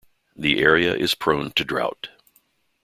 The 0.35 0.61
area 0.63 0.95
is 0.95 1.13
prone 1.13 1.51
to 1.51 1.63
drought. 1.63 2.09